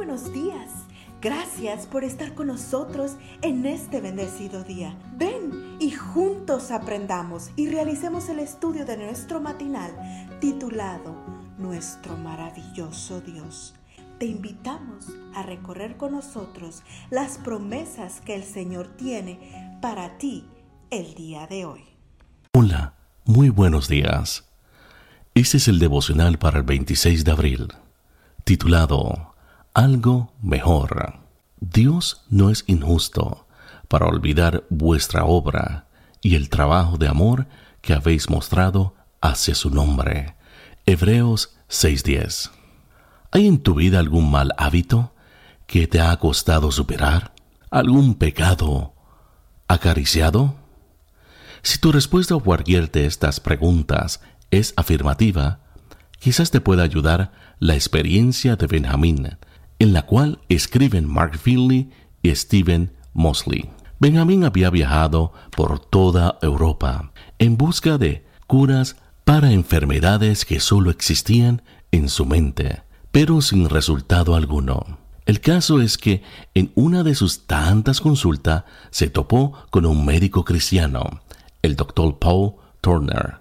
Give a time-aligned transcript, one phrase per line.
[0.00, 0.70] buenos días.
[1.20, 4.96] Gracias por estar con nosotros en este bendecido día.
[5.18, 9.90] Ven y juntos aprendamos y realicemos el estudio de nuestro matinal
[10.40, 11.14] titulado
[11.58, 13.74] Nuestro maravilloso Dios.
[14.18, 20.46] Te invitamos a recorrer con nosotros las promesas que el Señor tiene para ti
[20.88, 21.84] el día de hoy.
[22.54, 22.94] Hola,
[23.26, 24.48] muy buenos días.
[25.34, 27.68] Este es el devocional para el 26 de abril,
[28.44, 29.29] titulado
[29.74, 31.20] algo mejor.
[31.60, 33.46] Dios no es injusto
[33.88, 35.86] para olvidar vuestra obra
[36.22, 37.46] y el trabajo de amor
[37.80, 40.34] que habéis mostrado hacia su nombre.
[40.86, 42.50] Hebreos 6:10.
[43.30, 45.14] ¿Hay en tu vida algún mal hábito
[45.66, 47.32] que te ha costado superar?
[47.70, 48.94] ¿Algún pecado
[49.68, 50.56] acariciado?
[51.62, 55.60] Si tu respuesta a cualquier de estas preguntas es afirmativa,
[56.18, 59.36] quizás te pueda ayudar la experiencia de Benjamín,
[59.80, 61.90] en la cual escriben Mark Finley
[62.22, 63.68] y Stephen Mosley.
[63.98, 71.62] Benjamin había viajado por toda Europa en busca de curas para enfermedades que solo existían
[71.90, 74.98] en su mente, pero sin resultado alguno.
[75.26, 76.22] El caso es que
[76.54, 81.20] en una de sus tantas consultas se topó con un médico cristiano,
[81.62, 83.36] el doctor Paul Turner,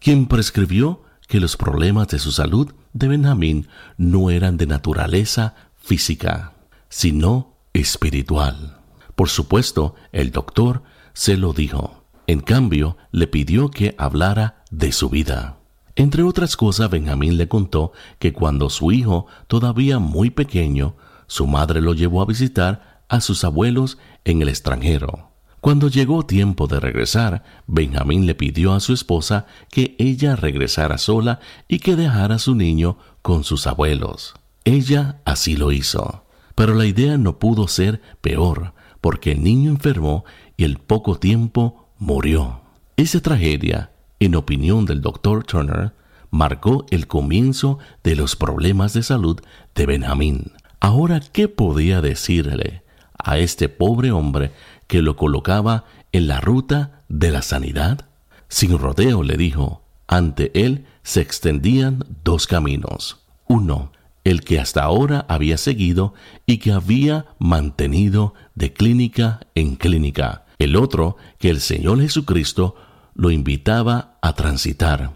[0.00, 5.54] quien prescribió que los problemas de su salud de Benjamin no eran de naturaleza
[5.88, 6.52] física,
[6.90, 8.76] sino espiritual.
[9.16, 10.82] Por supuesto, el doctor
[11.14, 12.04] se lo dijo.
[12.26, 15.56] En cambio, le pidió que hablara de su vida.
[15.96, 20.94] Entre otras cosas, Benjamín le contó que cuando su hijo, todavía muy pequeño,
[21.26, 25.30] su madre lo llevó a visitar a sus abuelos en el extranjero.
[25.62, 31.40] Cuando llegó tiempo de regresar, Benjamín le pidió a su esposa que ella regresara sola
[31.66, 34.34] y que dejara a su niño con sus abuelos.
[34.68, 36.24] Ella así lo hizo.
[36.54, 40.26] Pero la idea no pudo ser peor, porque el niño enfermó
[40.58, 42.60] y el poco tiempo murió.
[42.98, 45.92] Esa tragedia, en opinión del doctor Turner,
[46.30, 49.40] marcó el comienzo de los problemas de salud
[49.74, 50.52] de Benjamín.
[50.80, 52.82] Ahora, ¿qué podía decirle
[53.16, 54.52] a este pobre hombre
[54.86, 58.06] que lo colocaba en la ruta de la sanidad?
[58.48, 63.24] Sin rodeo le dijo, ante él se extendían dos caminos.
[63.46, 63.92] Uno,
[64.28, 66.12] el que hasta ahora había seguido
[66.44, 70.44] y que había mantenido de clínica en clínica.
[70.58, 72.76] El otro que el Señor Jesucristo
[73.14, 75.12] lo invitaba a transitar,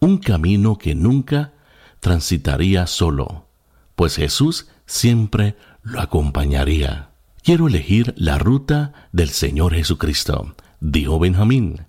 [0.00, 1.52] un camino que nunca
[2.00, 3.48] transitaría solo,
[3.96, 7.10] pues Jesús siempre lo acompañaría.
[7.42, 11.82] Quiero elegir la ruta del Señor Jesucristo, dijo Benjamín,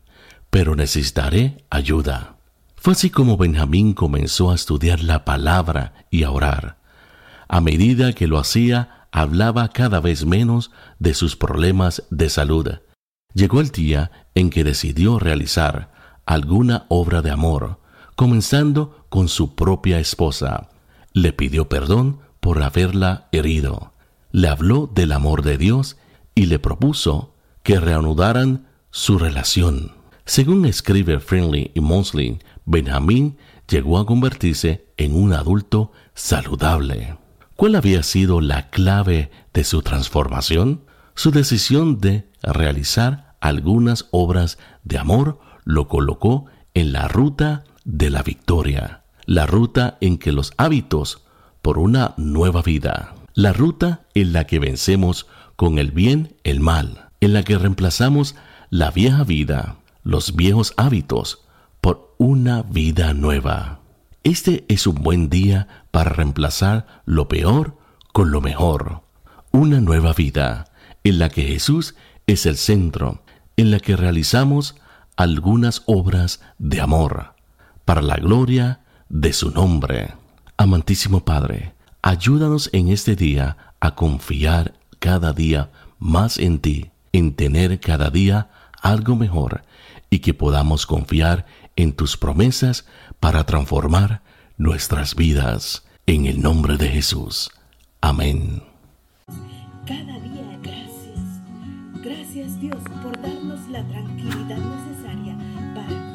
[0.49, 2.34] pero necesitaré ayuda.
[2.85, 6.77] Fue así como Benjamín comenzó a estudiar la palabra y a orar.
[7.47, 10.69] A medida que lo hacía, hablaba cada vez menos
[10.99, 12.73] de sus problemas de salud.
[13.33, 15.91] Llegó el día en que decidió realizar
[16.27, 17.79] alguna obra de amor,
[18.15, 20.69] comenzando con su propia esposa.
[21.11, 23.93] Le pidió perdón por haberla herido.
[24.31, 25.97] Le habló del amor de Dios
[26.35, 30.04] y le propuso que reanudaran su relación.
[30.25, 33.37] Según escribe Friendly y Mosley, Benjamín
[33.69, 37.17] llegó a convertirse en un adulto saludable.
[37.55, 40.81] ¿Cuál había sido la clave de su transformación?
[41.13, 48.23] Su decisión de realizar algunas obras de amor lo colocó en la ruta de la
[48.23, 51.23] victoria, la ruta en que los hábitos
[51.61, 57.09] por una nueva vida, la ruta en la que vencemos con el bien el mal,
[57.21, 58.35] en la que reemplazamos
[58.71, 61.41] la vieja vida, los viejos hábitos,
[61.81, 63.79] por una vida nueva.
[64.23, 67.77] Este es un buen día para reemplazar lo peor
[68.13, 69.01] con lo mejor.
[69.51, 70.65] Una nueva vida
[71.03, 71.95] en la que Jesús
[72.27, 73.23] es el centro,
[73.57, 74.75] en la que realizamos
[75.17, 77.33] algunas obras de amor
[77.83, 80.13] para la gloria de su nombre.
[80.55, 81.73] Amantísimo Padre,
[82.03, 88.49] ayúdanos en este día a confiar cada día más en ti, en tener cada día
[88.81, 89.63] algo mejor
[90.15, 91.45] y que podamos confiar
[91.75, 92.85] en tus promesas
[93.19, 94.21] para transformar
[94.57, 95.85] nuestras vidas.
[96.05, 97.51] En el nombre de Jesús.
[97.99, 98.63] Amén.
[99.85, 101.19] Cada día gracias.
[102.01, 105.35] Gracias Dios por darnos la tranquilidad necesaria
[105.75, 106.14] para